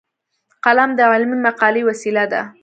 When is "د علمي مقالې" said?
0.97-1.81